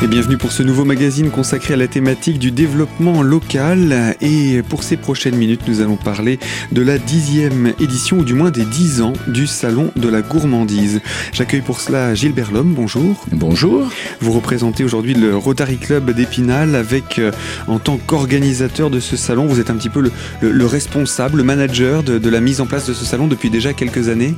[0.00, 4.14] Et bienvenue pour ce nouveau magazine consacré à la thématique du développement local.
[4.20, 6.38] Et pour ces prochaines minutes, nous allons parler
[6.70, 11.00] de la dixième édition, ou du moins des dix ans du Salon de la gourmandise.
[11.32, 13.24] J'accueille pour cela Gilbert Lhomme, bonjour.
[13.32, 13.90] Bonjour.
[14.20, 17.32] Vous représentez aujourd'hui le Rotary Club d'Épinal avec, euh,
[17.66, 21.38] en tant qu'organisateur de ce salon, vous êtes un petit peu le, le- le responsable,
[21.38, 24.34] le manager de, de la mise en place de ce salon depuis déjà quelques années.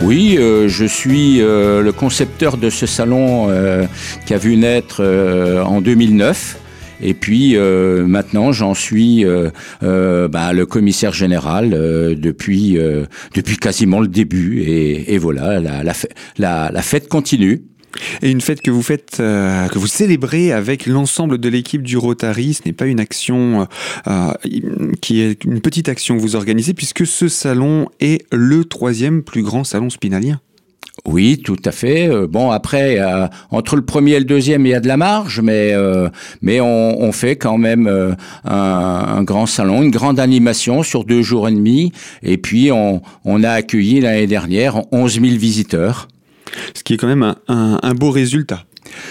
[0.00, 3.84] Oui, euh, je suis euh, le concepteur de ce salon euh,
[4.26, 6.58] qui a vu naître euh, en 2009.
[7.04, 9.50] Et puis euh, maintenant, j'en suis euh,
[10.28, 12.78] bah, le commissaire général depuis
[13.34, 14.62] depuis quasiment le début.
[14.62, 17.64] Et, voilà, la, la, fê- la, la fête continue.
[18.22, 22.54] Et une fête que vous faites, que vous célébrez avec l'ensemble de l'équipe du Rotary.
[22.54, 23.66] Ce n'est pas une action
[25.02, 29.42] qui est une petite action que vous organisez, puisque ce salon est le troisième plus
[29.42, 30.40] grand salon spinalien.
[31.04, 32.08] Oui, tout à fait.
[32.08, 32.98] Euh, Bon, après,
[33.50, 36.08] entre le premier et le deuxième, il y a de la marge, mais euh,
[36.40, 41.48] mais on, fait quand même euh, un, grand salon, une grande animation sur deux jours
[41.48, 43.02] et demi, et puis on,
[43.42, 46.08] a accueilli l'année dernière 11 000 visiteurs.
[46.74, 48.64] Ce qui est quand même un beau résultat.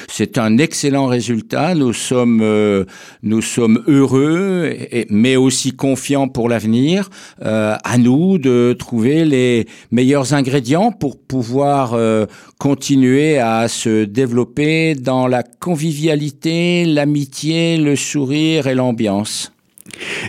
[0.07, 1.75] C'est un excellent résultat.
[1.75, 2.85] Nous sommes, euh,
[3.23, 4.73] nous sommes heureux,
[5.09, 7.09] mais aussi confiants pour l'avenir.
[7.43, 12.25] Euh, à nous de trouver les meilleurs ingrédients pour pouvoir euh,
[12.57, 19.51] continuer à se développer dans la convivialité, l'amitié, le sourire et l'ambiance.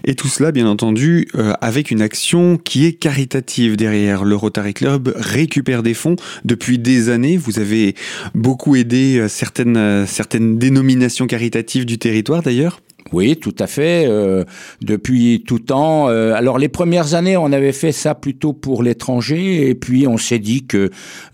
[0.04, 4.24] Et tout cela, bien entendu, euh, avec une action qui est caritative derrière.
[4.24, 7.36] Le Rotary Club récupère des fonds depuis des années.
[7.36, 7.94] Vous avez
[8.34, 12.80] beaucoup aidé euh, certaines, euh, certaines dénominations caritatives du territoire d'ailleurs.
[13.12, 14.08] Oui, tout à fait.
[14.80, 16.06] depuis tout temps.
[16.06, 20.38] alors les premières années, on avait fait ça plutôt pour l'étranger, et puis on s'est
[20.38, 20.88] dit que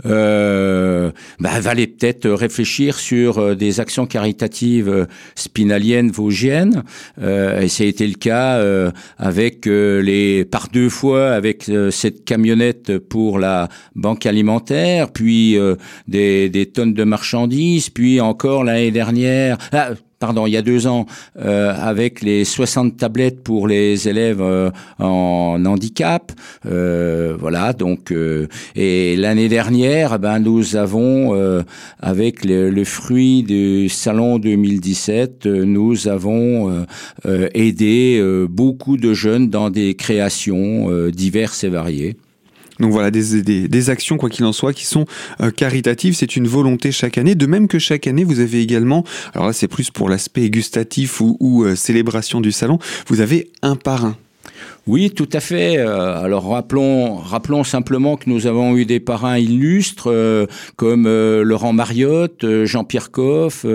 [0.07, 5.07] euh, bah, valait peut-être réfléchir sur des actions caritatives
[5.37, 6.83] spinaliennes vosgiennes.
[7.21, 11.91] Et ça a été le cas euh, avec euh, les par deux fois avec euh,
[11.91, 15.57] cette camionnette pour la banque alimentaire, puis
[16.07, 19.59] des, des tonnes de marchandises, puis encore l'année dernière.
[19.73, 21.07] ah, pardon, il y a deux ans,
[21.39, 26.33] euh, avec les 60 tablettes pour les élèves euh, en handicap.
[26.67, 28.13] Euh, voilà, donc,
[28.75, 31.63] et l'année dernière, eh ben, nous avons,
[32.01, 36.85] avec le, le fruit du salon 2017, euh, nous avons
[37.55, 42.17] aidé beaucoup de jeunes dans des créations diverses et variées.
[42.81, 45.07] Donc voilà, des, actions, quoi qu'il en soit, qui sont
[45.41, 46.15] euh, caritatives.
[46.15, 47.35] C'est une volonté chaque année.
[47.35, 51.21] De même que chaque année, vous avez également, alors là c'est plus pour l'aspect gustatif
[51.21, 54.17] ou, ou, euh, célébration du salon, vous avez un parrain.
[54.89, 55.77] Oui, tout à fait.
[55.77, 61.45] Euh, Alors rappelons, rappelons simplement que nous avons eu des parrains illustres euh, comme euh,
[61.45, 63.67] Laurent Mariotte, Jean-Pierre Coff,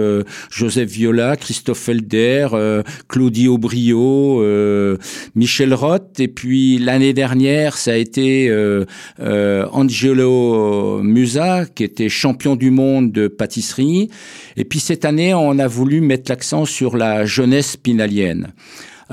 [0.49, 2.47] Joseph Viola, Christophe Felder,
[3.07, 4.97] Claudie Aubrio, euh,
[5.35, 6.19] Michel Roth.
[6.19, 8.51] Et puis l'année dernière, ça a été
[9.19, 14.09] Angelo Musa qui était champion du monde de pâtisserie.
[14.57, 18.51] Et puis cette année, on a voulu mettre l'accent sur la jeunesse spinalienne.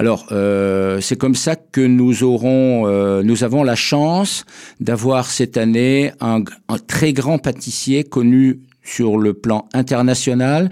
[0.00, 4.46] Alors, euh, c'est comme ça que nous aurons, euh, nous avons la chance
[4.80, 10.70] d'avoir cette année un, un très grand pâtissier connu sur le plan international.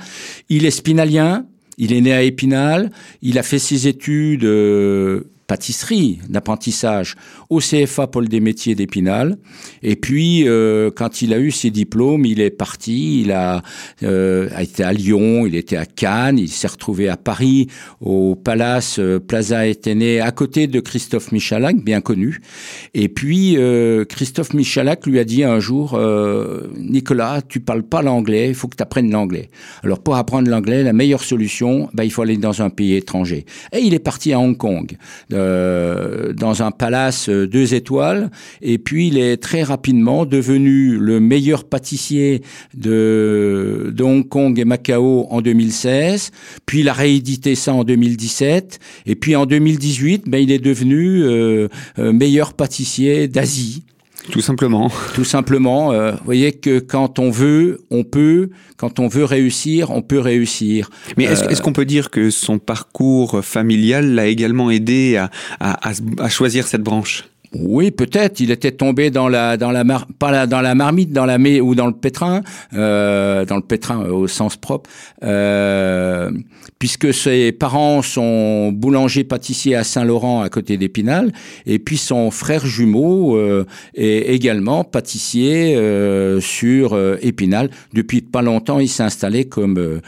[0.48, 1.44] Il est spinalien,
[1.76, 2.90] il est né à Épinal,
[3.20, 7.16] il a fait ses études euh, pâtisserie, d'apprentissage
[7.50, 9.38] au CFA Pôle des métiers d'Épinal.
[9.82, 13.22] Et puis, euh, quand il a eu ses diplômes, il est parti.
[13.22, 13.62] Il a,
[14.04, 17.66] euh, a été à Lyon, il était à Cannes, il s'est retrouvé à Paris,
[18.00, 22.40] au Palace euh, Plaza Athénée, à côté de Christophe Michalak, bien connu.
[22.94, 28.02] Et puis, euh, Christophe Michalak lui a dit un jour, euh, Nicolas, tu parles pas
[28.02, 29.48] l'anglais, il faut que tu apprennes l'anglais.
[29.82, 33.46] Alors, pour apprendre l'anglais, la meilleure solution, bah, il faut aller dans un pays étranger.
[33.72, 34.96] Et il est parti à Hong Kong,
[35.38, 38.30] euh, dans un palace euh, deux étoiles,
[38.60, 42.42] et puis il est très rapidement devenu le meilleur pâtissier
[42.74, 46.30] de, Hong Kong et Macao en 2016,
[46.66, 51.22] puis il a réédité ça en 2017, et puis en 2018, ben, il est devenu
[51.22, 51.68] euh,
[51.98, 53.82] meilleur pâtissier d'Asie.
[54.30, 54.90] Tout simplement.
[55.14, 58.50] Tout simplement, euh, vous voyez que quand on veut, on peut.
[58.76, 60.90] Quand on veut réussir, on peut réussir.
[61.16, 65.30] Mais est-ce est qu'on peut dire que son parcours familial l'a également aidé à,
[65.60, 67.24] à, à, à choisir cette branche?
[67.54, 68.40] Oui, peut-être.
[68.40, 69.84] Il était tombé dans la dans la
[70.18, 72.42] pas dans la marmite, dans la ou dans le pétrin,
[72.74, 74.90] euh, dans le pétrin euh, au sens propre,
[75.22, 76.30] euh,
[76.78, 81.32] puisque ses parents sont boulanger pâtissier à Saint-Laurent à côté d'Épinal,
[81.64, 83.38] et puis son frère jumeau
[83.94, 85.76] est également pâtissier
[86.40, 87.70] sur Épinal.
[87.94, 90.00] Depuis pas longtemps, il s'est installé comme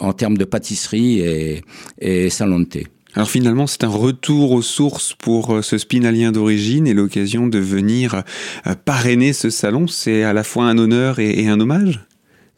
[0.00, 1.62] en termes de pâtisserie et,
[2.00, 2.86] et salon de thé.
[3.14, 7.58] Alors finalement, c'est un retour aux sources pour euh, ce spinalien d'origine et l'occasion de
[7.58, 8.22] venir
[8.66, 9.86] euh, parrainer ce salon.
[9.86, 12.00] C'est à la fois un honneur et, un hommage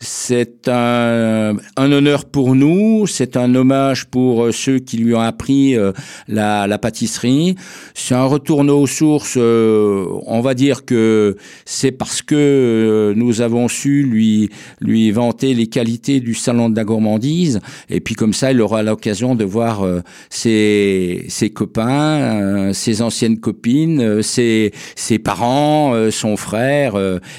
[0.00, 5.20] c'est un, un, honneur pour nous, c'est un hommage pour euh, ceux qui lui ont
[5.20, 5.93] appris euh,
[6.29, 7.55] la, la, pâtisserie.
[7.94, 9.37] C'est un retour aux sources.
[9.38, 14.50] Euh, on va dire que c'est parce que nous avons su lui
[14.81, 17.61] lui vanter les qualités du salon de la gourmandise.
[17.88, 19.87] Et puis comme ça, il aura l'occasion de voir
[20.29, 26.94] ses, ses copains, ses anciennes copines, ses, ses parents, son frère,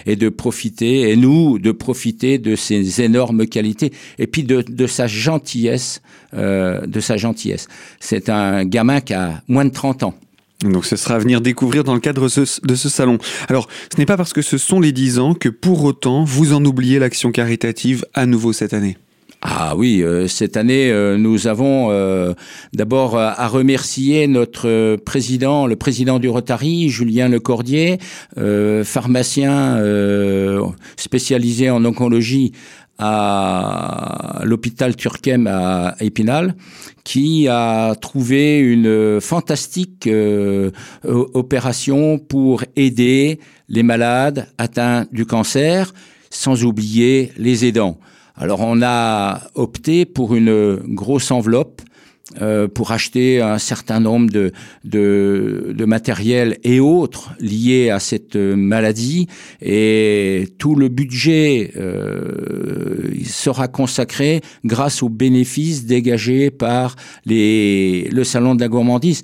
[0.06, 5.08] et de profiter, et nous, de profiter ses énormes qualités et puis de, de sa
[5.08, 6.02] gentillesse,
[6.36, 7.68] euh, de sa gentillesse.
[8.00, 10.14] C'est un gamin qui a moins de 30 ans.
[10.64, 13.18] Donc ce sera à venir découvrir dans le cadre de ce salon.
[13.50, 16.54] Alors ce n'est pas parce que ce sont les 10 ans que pour autant vous
[16.54, 18.98] en oubliez l'action caritative à nouveau cette année.
[19.48, 22.34] Ah oui, euh, cette année, euh, nous avons euh,
[22.74, 28.00] d'abord à remercier notre président, le président du Rotary, Julien Lecordier,
[28.84, 29.80] pharmacien
[30.98, 32.54] spécialisé en oncologie
[32.98, 36.56] à l'hôpital Turquem à Épinal,
[37.04, 40.10] qui a trouvé une fantastique
[41.04, 43.40] opération pour aider
[43.70, 45.94] les malades atteints du cancer,
[46.32, 48.00] sans oublier les aidants.
[48.38, 51.82] Alors on a opté pour une grosse enveloppe
[52.42, 54.52] euh, pour acheter un certain nombre de,
[54.84, 59.28] de, matériel et autres liés à cette maladie.
[59.62, 66.96] Et tout le budget euh, sera consacré grâce aux bénéfices dégagés par
[67.26, 69.22] les, le Salon de la gourmandise.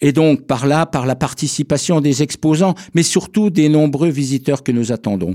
[0.00, 4.70] Et donc par là, par la participation des exposants, mais surtout des nombreux visiteurs que
[4.72, 5.34] nous attendons.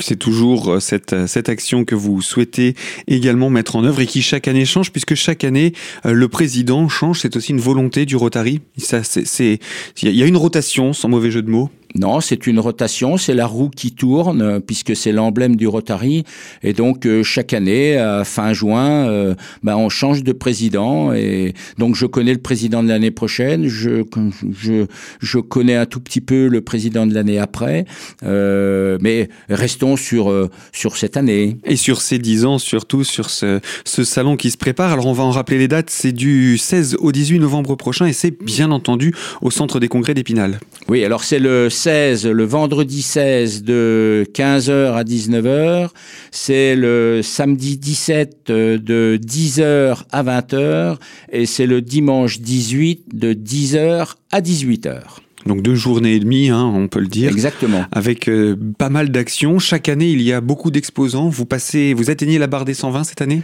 [0.00, 2.74] C'est toujours euh, cette, euh, cette action que vous souhaitez
[3.06, 5.74] également mettre en œuvre et qui chaque année change, puisque chaque année
[6.06, 7.20] euh, le président change.
[7.20, 8.60] C'est aussi une volonté du Rotary.
[8.78, 9.58] Il
[10.02, 11.70] y a une rotation, sans mauvais jeu de mots.
[11.96, 16.24] Non, c'est une rotation, c'est la roue qui tourne, euh, puisque c'est l'emblème du Rotary.
[16.64, 21.12] Et donc, euh, chaque année, à fin juin, euh, ben, on change de président.
[21.12, 24.02] Et donc, je connais le président de l'année prochaine, je,
[24.50, 24.86] je,
[25.20, 27.84] je connais un tout petit peu le président de l'année après.
[28.22, 31.58] mais restons sur, sur cette année.
[31.64, 34.92] Et sur ces dix ans, surtout sur ce, ce salon qui se prépare.
[34.92, 35.90] Alors, on va en rappeler les dates.
[35.90, 40.14] C'est du 16 au 18 novembre prochain et c'est bien entendu au centre des congrès
[40.14, 40.58] d'Épinal.
[40.88, 45.88] Oui, alors c'est le le vendredi 16 de 15h à 19h.
[46.30, 50.96] C'est le samedi 17 euh, de 10h à 20h.
[51.32, 55.00] Et c'est le dimanche 18 de 10h à 18h.
[55.46, 57.30] Donc deux journées et demie, hein, on peut le dire.
[57.30, 57.84] Exactement.
[57.92, 59.58] Avec euh, pas mal d'actions.
[59.58, 61.28] Chaque année, il y a beaucoup d'exposants.
[61.28, 63.42] Vous passez, vous atteignez la barre des 120 cette année?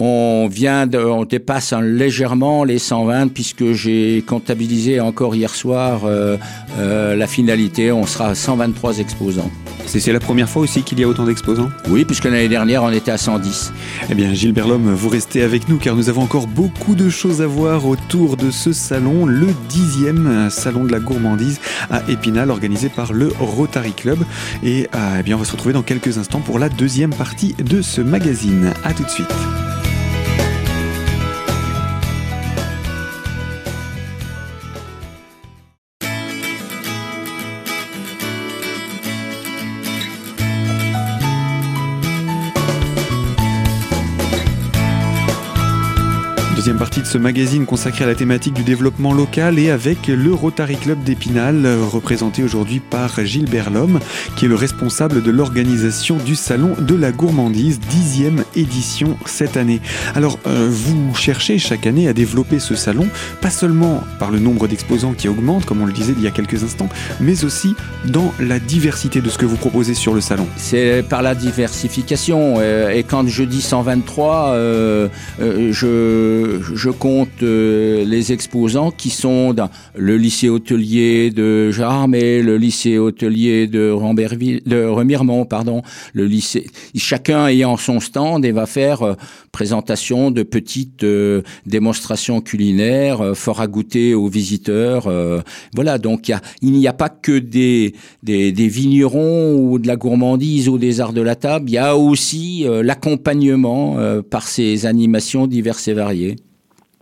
[0.00, 6.36] On vient de, on dépasse légèrement les 120 puisque j'ai comptabilisé encore hier soir euh,
[6.78, 7.92] euh, la finalité.
[7.92, 9.50] On sera à 123 exposants.
[9.86, 11.68] C'est la première fois aussi qu'il y a autant d'exposants?
[11.88, 13.72] Oui, puisque l'année dernière on était à 110.
[14.08, 17.42] Eh bien, Gilles Berlhomme, vous restez avec nous car nous avons encore beaucoup de choses
[17.42, 21.60] à voir autour de ce salon, le dixième salon de la gourmandise
[21.90, 24.18] à Épinal, organisé par le Rotary Club.
[24.62, 27.54] Et euh, eh bien, on va se retrouver dans quelques instants pour la deuxième partie
[27.54, 28.72] de ce magazine.
[28.84, 29.69] À tout de suite.
[46.60, 50.34] Deuxième partie de ce magazine consacré à la thématique du développement local et avec le
[50.34, 53.98] Rotary Club d'Épinal, représenté aujourd'hui par Gilles Berlhomme,
[54.36, 59.80] qui est le responsable de l'organisation du Salon de la Gourmandise, dixième édition cette année.
[60.14, 63.08] Alors, euh, vous cherchez chaque année à développer ce salon,
[63.40, 66.30] pas seulement par le nombre d'exposants qui augmente, comme on le disait il y a
[66.30, 66.90] quelques instants,
[67.20, 67.74] mais aussi
[68.04, 70.46] dans la diversité de ce que vous proposez sur le salon.
[70.58, 72.56] C'est par la diversification.
[72.58, 79.70] Euh, et quand je dis 123, euh, je je compte les exposants qui sont dans
[79.94, 83.94] le lycée hôtelier de Jarmé, le lycée hôtelier de,
[84.66, 86.66] de Remiremont, pardon, le lycée,
[86.96, 89.16] chacun ayant son stand et va faire
[89.52, 91.04] présentation de petites
[91.66, 95.08] démonstrations culinaires, fort à goûter aux visiteurs.
[95.74, 100.68] voilà, donc il n'y a, pas que des, des, des vignerons ou de la gourmandise
[100.68, 104.86] ou des arts de la table, il y a aussi euh, l'accompagnement euh, par ces
[104.86, 106.36] animations diverses et variées.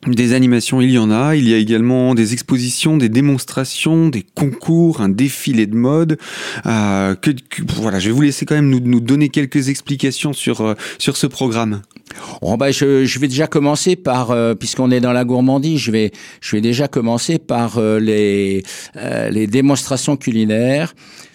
[0.07, 1.35] Des animations, il y en a.
[1.35, 6.19] Il y a également des expositions, des démonstrations, des concours, un défilé de mode.
[6.67, 7.33] Euh, que,
[7.75, 11.27] voilà, je vais vous laisser quand même nous, nous donner quelques explications sur, sur ce
[11.27, 11.83] programme.
[12.41, 16.13] Oh bah je, je, vais déjà commencer par, puisqu'on est dans la gourmandise, je vais,
[16.41, 18.63] je vais déjà commencer par les,
[19.31, 20.95] les démonstrations culinaires.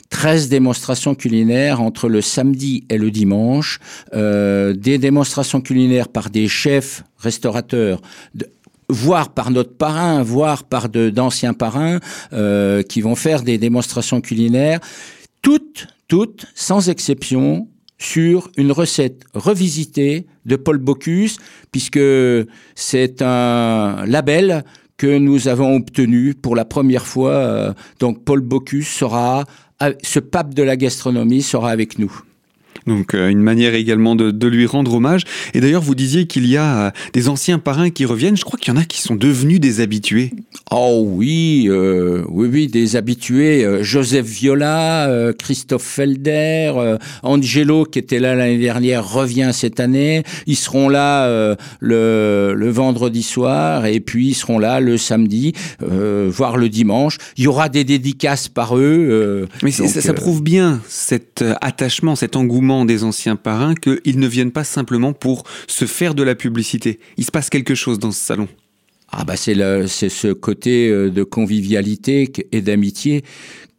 [0.10, 3.80] 13 démonstrations culinaires entre le samedi et le dimanche,
[4.14, 8.02] euh, des démonstrations culinaires par des chefs restaurateurs.
[8.90, 12.00] voire par notre parrain, voire par d'anciens parrains
[12.34, 14.80] euh, qui vont faire des démonstrations culinaires,
[15.42, 17.68] toutes, toutes, sans exception,
[17.98, 21.38] sur une recette revisitée de Paul Bocuse,
[21.72, 22.00] puisque
[22.76, 24.64] c'est un label
[24.98, 27.32] que nous avons obtenu pour la première fois.
[27.32, 29.46] Euh, donc Paul Bocuse sera
[30.04, 32.24] ce pape de la gastronomie sera avec nous.
[32.88, 35.24] Donc euh, une manière également de, lui rendre hommage.
[35.54, 38.36] Et d'ailleurs, vous disiez qu'il y a euh, des anciens parrains qui reviennent.
[38.36, 40.32] Je crois qu'il y en a qui sont devenus des habitués.
[40.70, 43.66] Oh oui, euh, oui, oui, des habitués.
[43.82, 50.24] Joseph Viola, Christophe Felder, Angelo qui était là l'année dernière revient cette année.
[50.46, 51.28] Ils seront là
[51.80, 57.18] le, le, vendredi soir et puis ils seront là le samedi, voire le dimanche.
[57.38, 59.48] Il y aura des dédicaces par eux.
[59.62, 64.52] Mais ça, ça prouve bien cet attachement, cet engouement des anciens parrains qu'ils ne viennent
[64.52, 67.00] pas simplement pour se faire de la publicité.
[67.18, 68.48] Il se passe quelque chose dans ce salon.
[69.16, 73.24] Ah bah c'est ce côté euh, de convivialité et d'amitié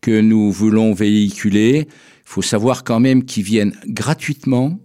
[0.01, 1.89] que nous voulons véhiculer.
[1.89, 4.79] Il faut savoir quand même qu'ils viennent gratuitement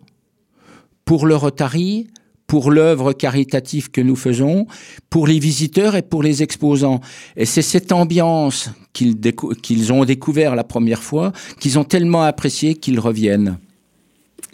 [1.05, 2.07] pour le Rotary,
[2.47, 4.65] pour l'œuvre caritative que nous faisons,
[5.11, 6.99] pour les visiteurs et pour les exposants.
[7.37, 12.99] Et c'est cette ambiance qu'ils ont découvert la première fois, qu'ils ont tellement apprécié qu'ils
[12.99, 13.59] reviennent.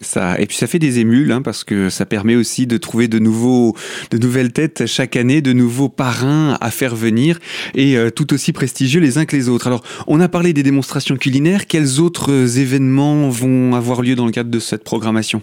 [0.02, 3.08] Ça, et puis ça fait des émules hein, parce que ça permet aussi de trouver
[3.08, 3.76] de nouveaux,
[4.12, 7.40] de nouvelles têtes chaque année, de nouveaux parrains à faire venir
[7.76, 9.68] et euh, tout aussi prestigieux les uns que les autres.
[9.68, 11.66] Alors, on a parlé des démonstrations culinaires.
[11.68, 15.42] Quels autres événements vont avoir lieu dans le cadre de cette programmation?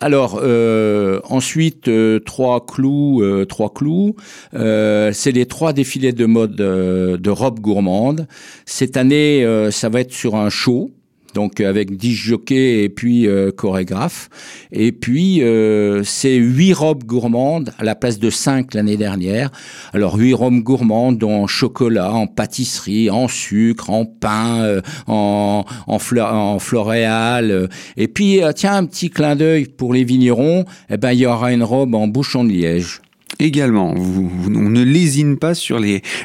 [0.00, 4.14] Alors euh, ensuite euh, trois clous, trois clous.
[4.52, 8.28] c'est les trois défilés de mode de robes gourmandes.
[8.64, 10.92] Cette année, ça va être sur un show
[11.34, 14.28] donc avec 10 jockeys et puis euh, chorégraphes.
[14.72, 19.50] Et puis euh, c'est huit robes gourmandes à la place de 5 l'année dernière.
[19.92, 25.98] Alors huit robes gourmandes en chocolat, en pâtisserie, en sucre, en pain, euh, en, en,
[26.18, 27.68] en floréal.
[27.96, 31.52] Et puis tiens un petit clin d'œil pour les vignerons, eh ben il y aura
[31.52, 33.00] une robe en bouchon de liège
[33.40, 33.94] également.
[33.94, 35.78] Vous, on ne lésine pas sur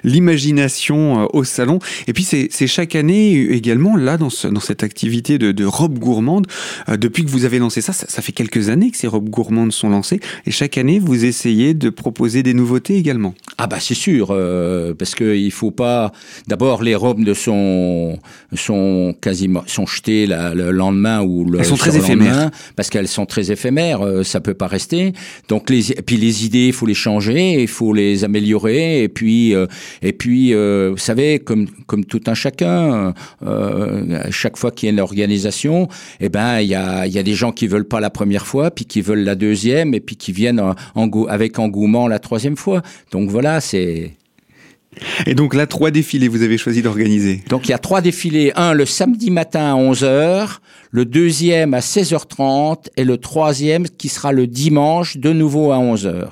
[0.03, 1.79] l'imagination euh, au salon.
[2.07, 5.99] Et puis c'est chaque année également là dans, ce, dans cette activité de, de robes
[5.99, 6.47] gourmandes.
[6.89, 9.71] Euh, depuis que vous avez lancé ça, ça, fait quelques années que ces robes gourmandes
[9.71, 10.19] sont lancées.
[10.45, 13.35] Et chaque année, vous essayez de proposer des nouveautés également.
[13.57, 16.11] Ah bah c'est sûr, euh, parce que il faut pas.
[16.47, 18.17] D'abord, les robes de sont
[18.53, 21.59] sont quasiment sont jetées le lendemain ou le.
[21.59, 24.01] Elles sont très éphémères parce qu'elles sont très éphémères.
[24.23, 25.13] ça peut pas rester.
[25.49, 29.53] Donc les puis les idées, il faut les changer, il faut les améliorer, et puis,
[29.55, 29.67] euh,
[30.01, 33.13] et puis, euh, vous savez, comme comme tout un chacun,
[33.45, 35.87] euh, chaque fois qu'il y a une organisation,
[36.19, 38.45] eh ben, il y a il y a des gens qui veulent pas la première
[38.45, 42.57] fois, puis qui veulent la deuxième, et puis qui viennent en, avec engouement la troisième
[42.57, 42.81] fois.
[43.11, 44.13] Donc voilà, c'est
[45.25, 47.41] et donc là, trois défilés, vous avez choisi d'organiser.
[47.49, 48.51] Donc il y a trois défilés.
[48.55, 50.59] Un le samedi matin à 11h,
[50.91, 56.27] le deuxième à 16h30 et le troisième qui sera le dimanche de nouveau à 11h.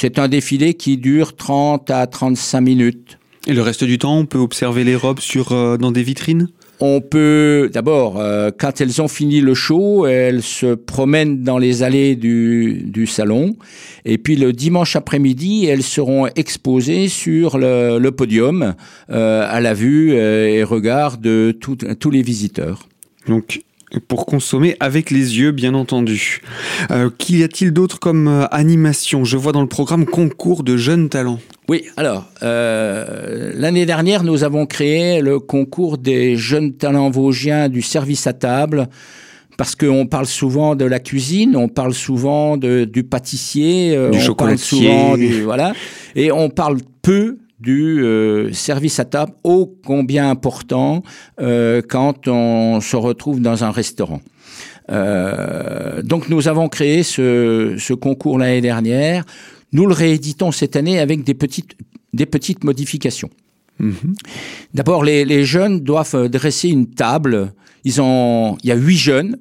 [0.00, 3.18] C'est un défilé qui dure 30 à 35 minutes.
[3.48, 6.46] Et le reste du temps, on peut observer les robes sur, euh, dans des vitrines?
[6.78, 11.82] On peut d'abord, euh, quand elles ont fini le show, elles se promènent dans les
[11.82, 13.56] allées du, du salon.
[14.04, 18.76] Et puis le dimanche après-midi, elles seront exposées sur le, le podium
[19.10, 22.88] euh, à la vue et regard de tous les visiteurs.
[23.26, 23.62] Donc
[24.06, 26.40] pour consommer avec les yeux, bien entendu.
[26.90, 29.24] Euh, Qu'y a-t-il d'autre comme euh, animation?
[29.24, 31.40] Je vois dans le programme concours de jeunes talents.
[31.68, 37.82] Oui, alors, euh, l'année dernière, nous avons créé le concours des jeunes talents vosgiens du
[37.82, 38.88] service à table
[39.58, 44.30] parce qu'on parle souvent de la cuisine, on parle souvent de, du pâtissier, euh, du
[44.30, 45.72] on parle souvent du, voilà,
[46.14, 51.02] et on parle peu du euh, service à table, ô combien important
[51.40, 54.20] euh, quand on se retrouve dans un restaurant.
[54.90, 59.24] Euh, donc nous avons créé ce, ce concours l'année dernière.
[59.72, 61.76] Nous le rééditons cette année avec des petites,
[62.12, 63.28] des petites modifications.
[63.78, 64.14] Mhm.
[64.74, 67.52] D'abord, les, les, jeunes doivent dresser une table.
[67.84, 69.36] Ils ont, il y a huit jeunes,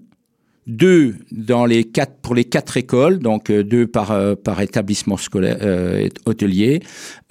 [0.68, 5.18] deux dans les quatre pour les quatre écoles, donc euh, deux par euh, par établissement
[5.18, 6.82] scolaire euh, hôtelier.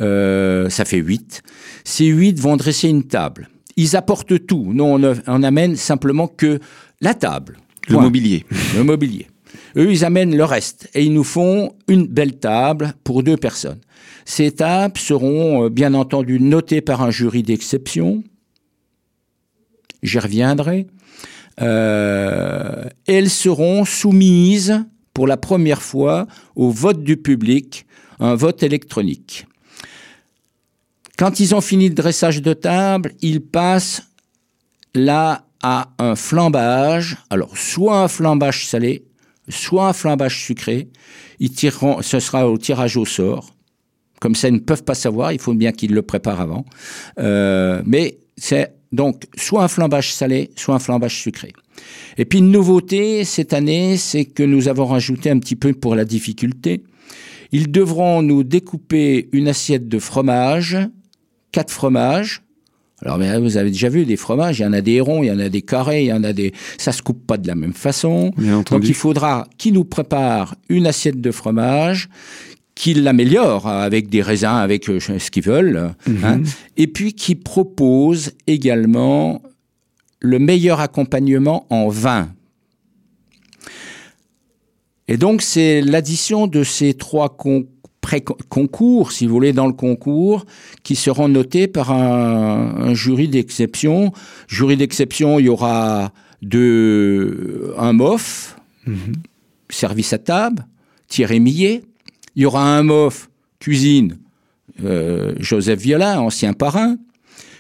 [0.01, 1.43] Euh, ça fait huit.
[1.85, 3.49] Ces huit vont dresser une table.
[3.77, 4.73] Ils apportent tout.
[4.73, 6.59] Nous, on, on amène simplement que
[7.03, 7.59] la table.
[7.89, 8.45] Le mobilier.
[8.75, 9.27] Le mobilier.
[9.77, 13.81] Eux, ils amènent le reste et ils nous font une belle table pour deux personnes.
[14.25, 18.25] Ces tables seront bien entendu notées par un jury d'exception.
[20.03, 20.87] J'y reviendrai.
[21.61, 24.85] Euh, elles seront soumises
[25.15, 27.87] pour la première fois au vote du public,
[28.21, 29.47] un vote électronique.
[31.17, 34.03] Quand ils ont fini le dressage de table, ils passent
[34.95, 39.07] là à un flambage, alors soit un flambage salé,
[39.49, 40.89] soit un flambage sucré.
[41.41, 43.55] Ils tireront, ce sera au tirage au sort.
[44.21, 46.65] Comme ça, ils ne peuvent pas savoir, il faut bien qu'ils le préparent avant.
[47.19, 51.53] Euh, mais c'est donc, soit un flambage salé, soit un flambage sucré.
[52.17, 55.95] Et puis, une nouveauté cette année, c'est que nous avons rajouté un petit peu pour
[55.95, 56.83] la difficulté.
[57.53, 60.79] Ils devront nous découper une assiette de fromage,
[61.53, 62.43] quatre fromages.
[63.03, 65.31] Alors, vous avez déjà vu des fromages, il y en a des ronds, il y
[65.31, 66.55] en a des carrés, il y en a des...
[66.79, 68.33] Ça se coupe pas de la même façon.
[68.71, 72.09] Donc, il faudra qu'ils nous préparent une assiette de fromage,
[72.77, 76.25] qui l'améliorent avec des raisins, avec euh, ce qu'ils veulent, mhm.
[76.25, 76.43] hein,
[76.77, 79.43] et puis qui propose également
[80.21, 82.29] le meilleur accompagnement en vin.
[85.09, 87.35] Et donc c'est l'addition de ces trois
[88.49, 90.45] concours, si vous voulez, dans le concours,
[90.83, 94.13] qui seront notés par un, jury d'exception.
[94.49, 99.15] Jury d'exception, il y aura de, un MOF, mhm.
[99.71, 100.67] service à table,
[101.09, 101.83] Thierry Millet,
[102.37, 104.19] il y aura un MOF cuisine,
[104.85, 106.97] euh, Joseph Violin, ancien parrain.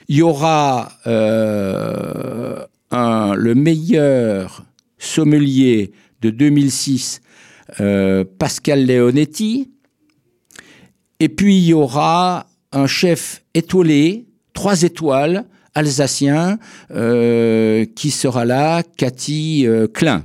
[0.08, 4.64] Il y aura euh, le meilleur
[4.98, 7.22] sommelier de 2006,
[7.80, 9.70] euh, Pascal Leonetti.
[11.20, 19.66] Et puis il y aura un chef étoilé, trois étoiles, alsacien, qui sera là, Cathy
[19.92, 20.24] Klein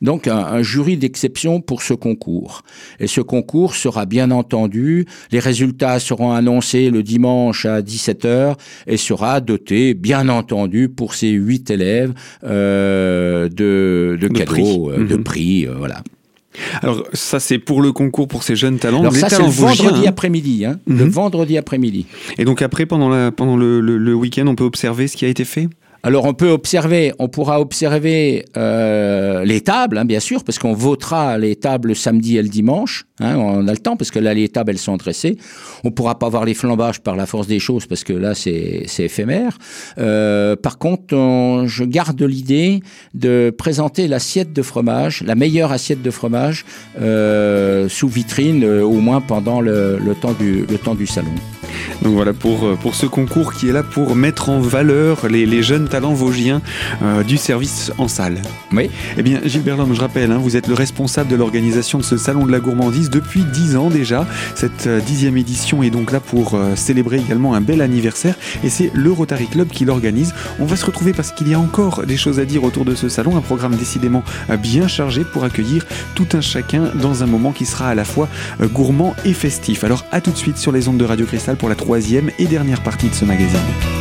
[0.00, 2.62] donc un, jury d'exception pour ce concours.
[2.98, 8.96] Et ce concours sera bien entendu, les résultats seront annoncés le dimanche à 17h et
[8.96, 12.12] sera doté bien entendu pour ces huit élèves
[12.44, 15.24] euh, de, de, cadeaux, euh, de mhm.
[15.24, 16.02] prix, euh, voilà.
[16.82, 19.00] Alors ça c'est pour le concours pour ces jeunes talents.
[19.00, 21.10] Alors ça c'est le vendredi après-midi, hein, le mhm.
[21.10, 22.06] vendredi après-midi.
[22.38, 25.28] Et donc après pendant, la, pendant le, le week-end on peut observer ce qui a
[25.28, 25.68] été fait?
[26.02, 30.72] Alors on peut observer, on pourra observer euh, les tables, hein, bien sûr, parce qu'on
[30.72, 33.04] votera les tables le samedi et le dimanche.
[33.20, 35.36] Hein, on a le temps parce que là les tables elles sont dressées.
[35.84, 38.86] On pourra pas voir les flambages par la force des choses parce que là c'est
[38.98, 39.58] éphémère.
[39.98, 42.80] Euh, par contre, je garde l'idée
[43.12, 46.64] de présenter l'assiette de fromage, la meilleure assiette de fromage
[46.98, 51.34] euh, sous vitrine, au moins pendant le, le, temps du, le temps du salon.
[52.02, 55.62] Donc voilà pour, pour ce concours qui est là pour mettre en valeur les, les
[55.62, 56.62] jeunes talents vosgiens
[57.02, 58.40] euh, du service en salle.
[58.72, 58.90] Oui.
[59.18, 62.16] Eh bien, Gilbert Lhomme, je rappelle, hein, vous êtes le responsable de l'organisation de ce
[62.16, 64.26] salon de la gourmandise depuis 10 ans déjà.
[64.54, 68.90] Cette euh, dixième édition est donc là pour célébrer également un bel anniversaire et c'est
[68.94, 70.32] le Rotary Club qui l'organise.
[70.60, 72.94] On va se retrouver parce qu'il y a encore des choses à dire autour de
[72.94, 74.22] ce salon, un programme décidément
[74.62, 78.28] bien chargé pour accueillir tout un chacun dans un moment qui sera à la fois
[78.72, 79.82] gourmand et festif.
[79.84, 82.46] Alors à tout de suite sur les ondes de Radio Cristal pour la troisième et
[82.46, 83.99] dernière partie de ce magazine.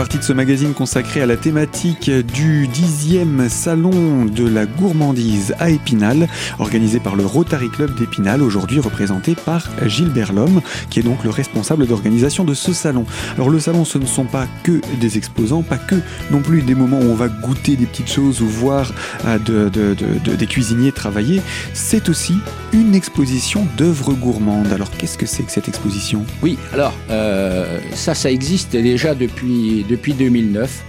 [0.00, 5.68] Partie de ce magazine consacré à la thématique du dixième salon de la gourmandise à
[5.68, 6.26] Épinal,
[6.58, 11.28] organisé par le Rotary Club d'Épinal, aujourd'hui représenté par Gilbert Lhomme, qui est donc le
[11.28, 13.04] responsable d'organisation de ce salon.
[13.34, 15.96] Alors le salon, ce ne sont pas que des exposants, pas que
[16.30, 18.94] non plus des moments où on va goûter des petites choses ou voir
[19.26, 21.42] euh, des cuisiniers travailler,
[21.74, 22.36] c'est aussi
[22.72, 24.72] une exposition d'œuvres gourmandes.
[24.72, 26.24] Alors qu'est-ce que c'est que cette exposition?
[26.42, 30.84] Oui, alors euh, ça, ça existe déjà depuis depuis, 2009.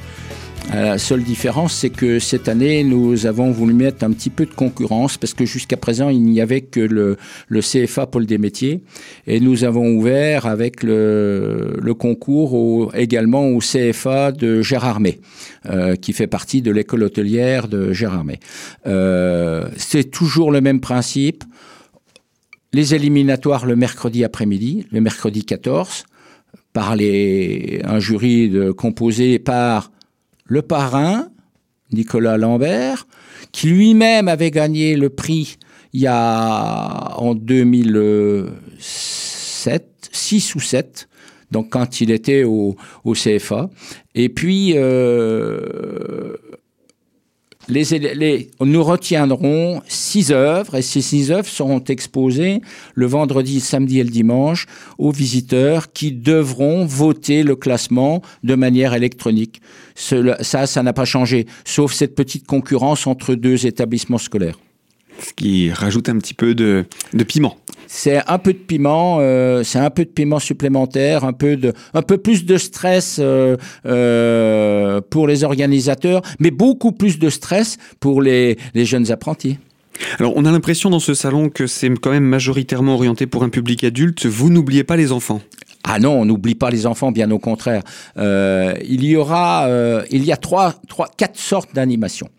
[0.71, 4.53] La seule différence, c'est que cette année, nous avons voulu mettre un petit peu de
[4.53, 7.17] concurrence parce que jusqu'à présent, il n'y avait que le,
[7.59, 8.83] CFA Paul Desmétiers
[9.25, 15.19] et nous avons ouvert avec le, concours également au CFA de Gérardmer,
[15.65, 18.39] euh, qui fait partie de l'école hôtelière de Gérardmer.
[18.85, 21.43] Euh, c'est toujours le même principe.
[22.71, 26.05] Les éliminatoires le mercredi après-midi, le mercredi 14,
[26.73, 29.91] par les, un jury composé par
[30.45, 31.29] le parrain,
[31.91, 33.07] Nicolas Lambert,
[33.51, 35.57] qui lui-même avait gagné le prix
[35.93, 41.07] il y a en 2007, 6 ou 7,
[41.51, 43.69] donc quand il était au, au CFA.
[44.15, 46.35] Et puis, euh,
[48.59, 52.61] nous retiendrons six œuvres et ces six œuvres seront exposées
[52.93, 54.65] le vendredi, samedi et le dimanche
[54.97, 59.61] aux visiteurs qui devront voter le classement de manière électronique.
[59.95, 64.57] Cela, ça, ça n'a pas changé, sauf cette petite concurrence entre deux établissements scolaires.
[65.23, 67.57] Ce qui rajoute un petit peu de, de piment.
[67.87, 71.73] C'est un peu de piment, euh, c'est un peu de piment supplémentaire, un peu de,
[71.93, 77.77] un peu plus de stress euh, euh, pour les organisateurs, mais beaucoup plus de stress
[77.99, 79.57] pour les, les jeunes apprentis.
[80.19, 83.49] Alors, on a l'impression dans ce salon que c'est quand même majoritairement orienté pour un
[83.49, 84.25] public adulte.
[84.25, 85.41] Vous n'oubliez pas les enfants.
[85.83, 87.81] Ah non, on n'oublie pas les enfants, bien au contraire.
[88.17, 92.29] Euh, il y aura, euh, il y a trois, trois, quatre sortes d'animations.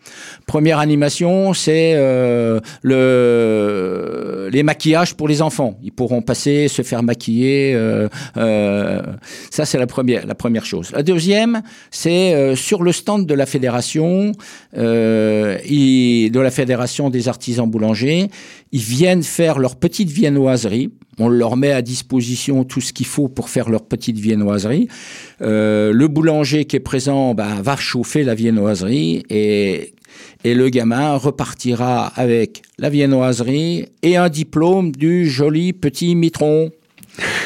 [0.47, 5.77] Première animation, c'est euh, le les maquillages pour les enfants.
[5.83, 7.73] Ils pourront passer, se faire maquiller.
[7.73, 9.01] Euh, euh,
[9.49, 10.91] ça, c'est la première, la première chose.
[10.93, 11.61] La deuxième,
[11.91, 14.31] c'est euh, sur le stand de la fédération,
[14.75, 18.27] et de la fédération des artisans boulangers.
[18.71, 23.27] Ils viennent faire leur petite viennoiserie on leur met à disposition tout ce qu'il faut
[23.27, 24.87] pour faire leur petite viennoiserie.
[25.41, 29.92] Euh, le boulanger qui est présent ben, va chauffer la viennoiserie et,
[30.43, 36.71] et le gamin repartira avec la viennoiserie et un diplôme du joli petit mitron.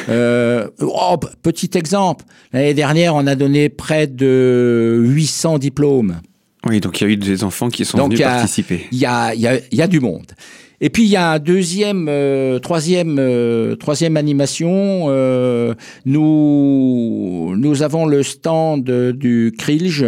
[0.09, 6.21] Euh, oh, petit exemple, l'année dernière, on a donné près de 800 diplômes.
[6.65, 8.85] Oui, donc il y a eu des enfants qui sont Donc, venus a- participer.
[8.91, 10.31] Il y a, y, a, il y a du monde.
[10.79, 15.05] Et puis il y a un deuxième, euh, troisième, euh, troisième animation.
[15.09, 15.73] euh,
[16.05, 20.05] nous, nous avons le stand du Krilge.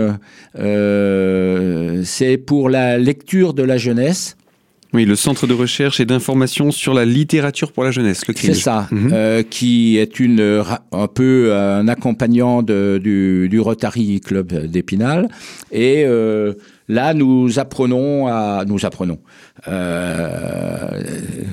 [0.57, 4.37] Euh, C'est pour la lecture de la jeunesse.
[4.91, 8.47] Oui, le Centre de recherche et d'information sur la littérature pour la jeunesse, le C'est
[8.47, 8.55] CRIL.
[8.55, 9.09] ça, Mhm.
[9.13, 15.27] euh, qui est une un peu un accompagnant de- du, du Rotary Club d'Épinal.
[15.71, 16.53] Et euh,
[16.87, 19.19] là, nous apprenons à nous apprenons,
[19.67, 21.01] euh,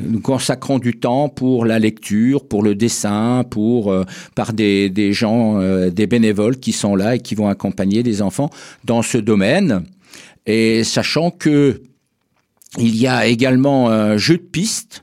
[0.08, 5.12] nous consacrons du temps pour la lecture, pour le dessin, pour euh, par des, des
[5.12, 8.48] gens, euh, des bénévoles qui sont là et qui vont accompagner les enfants
[8.86, 9.82] dans ce domaine.
[10.46, 11.82] Et sachant que
[12.78, 15.02] il y a également un jeu de piste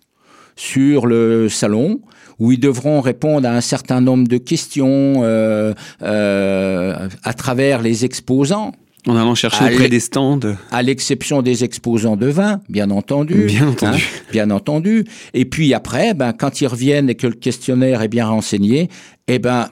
[0.56, 2.02] sur le salon
[2.40, 8.06] où ils devront répondre à un certain nombre de questions euh, euh, à travers les
[8.06, 8.72] exposants,
[9.08, 10.40] En allant chercher auprès des stands.
[10.72, 13.46] à l'exception des exposants de vin, bien entendu.
[13.46, 13.98] Bien entendu.
[13.98, 15.06] hein, bien entendu.
[15.34, 18.90] Et puis après, ben, quand ils reviennent et que le questionnaire est bien renseigné,
[19.28, 19.70] eh ben,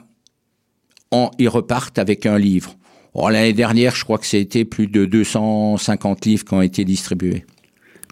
[1.10, 2.76] on- ils repartent avec un livre.
[3.14, 7.44] Oh, L'année dernière, je crois que c'était plus de 250 livres qui ont été distribués.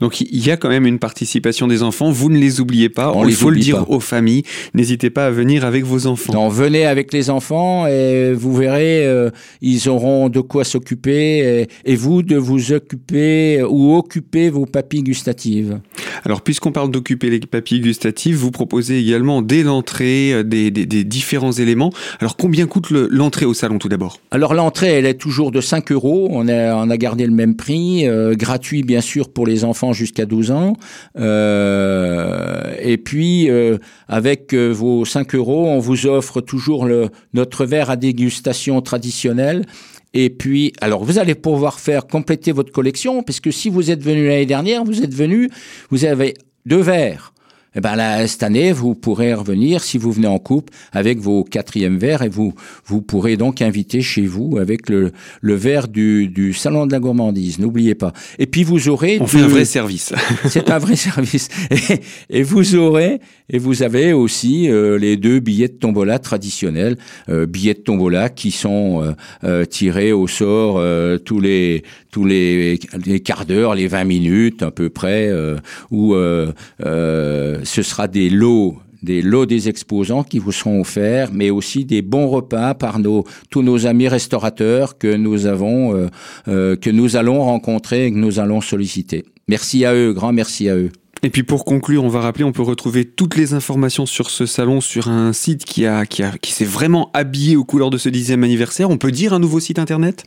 [0.00, 2.10] Donc il y a quand même une participation des enfants.
[2.10, 3.12] Vous ne les oubliez pas.
[3.14, 3.92] On il les faut le dire pas.
[3.92, 4.42] aux familles.
[4.74, 6.32] N'hésitez pas à venir avec vos enfants.
[6.32, 11.92] Donc venez avec les enfants et vous verrez, euh, ils auront de quoi s'occuper et,
[11.92, 15.80] et vous de vous occuper ou occuper vos papilles gustatives.
[16.24, 20.86] Alors puisqu'on parle d'occuper les papilles gustatives, vous proposez également dès l'entrée euh, des, des-
[20.86, 21.92] des différents éléments.
[22.20, 24.18] Alors combien coûte le- l'entrée au salon tout d'abord?
[24.30, 26.28] Alors l'entrée, elle est toujours de 5 euros.
[26.30, 29.89] On a, on a gardé le même prix, euh, gratuit bien sûr pour les enfants
[29.92, 30.74] jusqu'à 12 ans.
[31.18, 37.64] Euh, et puis euh, avec euh, vos 5 euros, on vous offre toujours le, notre
[37.64, 39.66] verre à dégustation traditionnel.
[40.12, 44.26] Et puis, alors vous allez pouvoir faire compléter votre collection, puisque si vous êtes venu
[44.26, 45.48] l'année dernière, vous êtes venu,
[45.90, 46.35] vous avez
[46.66, 47.33] deux verres.
[47.76, 51.44] Eh ben là, cette année, vous pourrez revenir si vous venez en couple avec vos
[51.44, 52.52] quatrièmes verres et vous
[52.85, 56.98] vous pourrez donc inviter chez vous avec le, le verre du, du salon de la
[56.98, 57.59] gourmandise.
[57.61, 58.12] N'oubliez pas.
[58.40, 60.12] Et puis vous aurez On du- fait un vrai service.
[60.48, 61.48] c'est un vrai service.
[61.70, 66.96] Et, et vous aurez, et vous avez aussi euh, les deux billets de tombola traditionnels,
[67.28, 69.12] euh, billets de tombola qui sont euh,
[69.44, 74.64] euh, tirés au sort euh, tous les tous les, les quarts d'heure, les 20 minutes
[74.64, 75.59] à peu près, euh,
[75.92, 76.50] où euh,
[76.85, 81.84] euh, ce sera des lots des lots des exposants qui vous seront offerts, mais aussi
[81.84, 86.08] des bons repas par nos, tous nos amis restaurateurs que nous avons, euh,
[86.48, 89.24] euh, que nous allons rencontrer et que nous allons solliciter.
[89.48, 90.90] Merci à eux, grand merci à eux.
[91.22, 94.46] Et puis pour conclure, on va rappeler, on peut retrouver toutes les informations sur ce
[94.46, 97.98] salon sur un site qui a qui a qui s'est vraiment habillé aux couleurs de
[97.98, 98.88] ce dixième anniversaire.
[98.88, 100.24] On peut dire un nouveau site internet?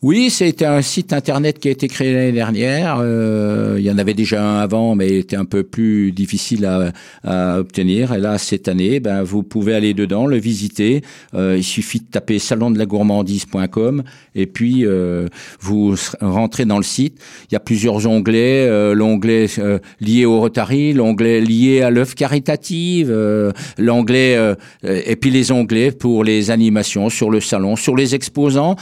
[0.00, 2.98] Oui, c'était un site internet qui a été créé l'année dernière.
[3.00, 6.66] Euh, il y en avait déjà un avant, mais il était un peu plus difficile
[6.66, 6.92] à,
[7.24, 8.12] à obtenir.
[8.12, 11.02] Et là, cette année, ben, vous pouvez aller dedans, le visiter.
[11.34, 14.04] Euh, il suffit de taper salondelagourmandise.com
[14.36, 15.26] et puis euh,
[15.60, 17.18] vous rentrez dans le site.
[17.50, 18.68] Il y a plusieurs onglets.
[18.68, 24.38] Euh, l'onglet euh, lié au Rotary, l'onglet lié à l'œuvre caritative, euh, l'onglet
[24.84, 28.76] et puis les onglets pour les animations sur le salon, sur les exposants.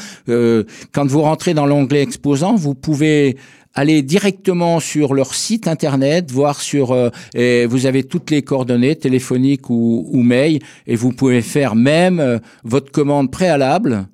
[1.07, 3.37] Vous rentrez dans l'onglet exposant, vous pouvez
[3.77, 7.11] aller directement sur leur site internet, voir sur, euh,
[7.69, 12.39] vous avez toutes les coordonnées téléphoniques ou, ou mail, et vous pouvez faire même euh,
[12.65, 14.09] votre commande préalable,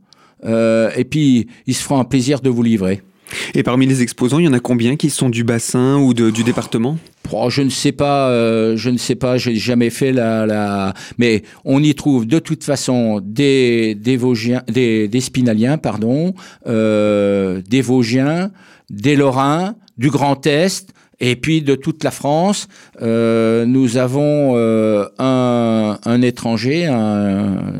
[0.44, 3.02] euh, et puis ils se feront un plaisir de vous livrer.
[3.54, 6.44] Et parmi les exposants, il y en a combien qui sont du bassin ou du
[6.44, 6.98] département?
[7.32, 11.42] Oh, Je ne sais pas, euh, je ne sais pas, j'ai jamais fait la, mais
[11.64, 16.34] on y trouve de toute façon des des Vosgiens, des, des Spinaliens, pardon,
[16.66, 18.50] euh, des Vosgiens,
[18.90, 20.92] des Lorrains, du Grand Est,
[21.22, 22.66] et puis de toute la France,
[23.00, 26.86] euh, nous avons euh, un, un, étranger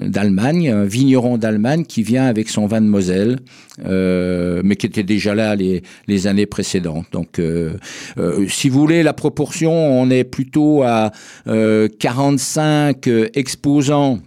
[0.03, 3.41] d'Allemagne, un vigneron d'Allemagne qui vient avec son vin de Moselle,
[3.85, 7.07] euh, mais qui était déjà là les, les années précédentes.
[7.11, 7.73] Donc, euh,
[8.19, 11.11] euh, si vous voulez, la proportion, on est plutôt à
[11.47, 14.21] 45 exposants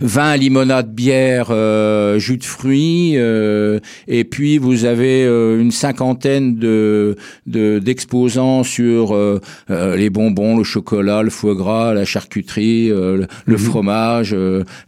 [0.00, 6.56] vin, limonade, bière, euh, jus de fruits, euh, et puis vous avez euh, une cinquantaine
[6.56, 13.54] de d'exposants sur euh, les bonbons, le chocolat, le foie gras, la charcuterie, le, le
[13.54, 13.58] mmh.
[13.58, 14.36] fromage,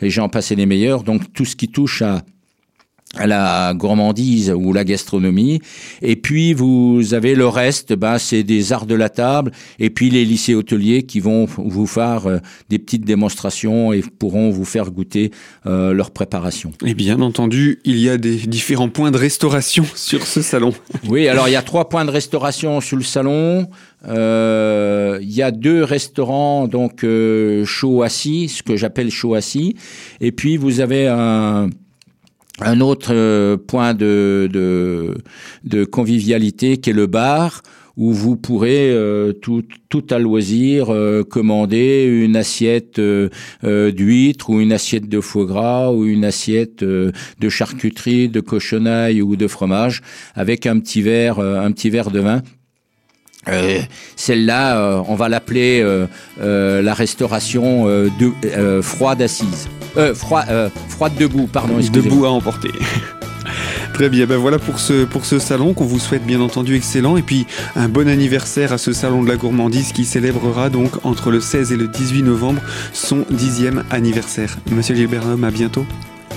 [0.00, 1.02] et j'en passe les meilleurs.
[1.02, 2.22] Donc tout ce qui touche à
[3.16, 5.60] la gourmandise ou la gastronomie.
[6.02, 9.52] Et puis vous avez le reste, bah, c'est des arts de la table.
[9.78, 14.50] Et puis les lycées hôteliers qui vont vous faire euh, des petites démonstrations et pourront
[14.50, 15.30] vous faire goûter
[15.66, 16.72] euh, leur préparation.
[16.84, 20.74] Et bien entendu, il y a des différents points de restauration sur ce salon.
[21.08, 23.68] Oui, alors il y a trois points de restauration sur le salon.
[24.06, 29.76] Euh, il y a deux restaurants donc euh, chaud assis, ce que j'appelle chaud assis.
[30.20, 31.70] Et puis vous avez un
[32.60, 35.16] un autre euh, point de, de,
[35.64, 37.62] de, convivialité qui est le bar
[37.98, 43.28] où vous pourrez euh, tout, tout à loisir euh, commander une assiette euh,
[43.64, 49.20] euh, d'huître ou une assiette de foie gras ou une assiette de charcuterie, de cochonaille
[49.20, 50.00] ou de fromage
[50.34, 52.42] avec un petit verre, un petit verre de vin
[53.48, 53.80] euh,
[54.14, 55.84] Celle-là, on va l'appeler
[56.40, 59.68] la restauration de, froide assise.
[60.14, 60.44] Froid,
[60.88, 61.78] froide debout, pardon.
[61.78, 62.70] Debout à emporter.
[63.98, 67.16] Très bien, ben voilà pour ce, pour ce salon qu'on vous souhaite bien entendu excellent
[67.16, 71.32] et puis un bon anniversaire à ce salon de la gourmandise qui célébrera donc entre
[71.32, 74.56] le 16 et le 18 novembre son dixième anniversaire.
[74.70, 75.84] Monsieur Gilbert à bientôt.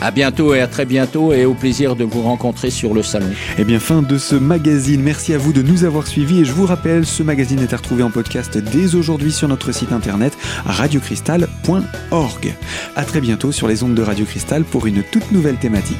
[0.01, 3.29] À bientôt et à très bientôt et au plaisir de vous rencontrer sur le salon.
[3.29, 5.01] Et eh bien, fin de ce magazine.
[5.01, 7.77] Merci à vous de nous avoir suivis et je vous rappelle, ce magazine est à
[7.77, 10.35] retrouver en podcast dès aujourd'hui sur notre site internet
[10.65, 12.55] radiocristal.org.
[12.95, 15.97] À très bientôt sur les ondes de Radio Cristal pour une toute nouvelle thématique.